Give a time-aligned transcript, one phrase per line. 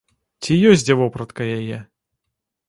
[0.45, 1.77] Ці ёсць дзе вопратка яе?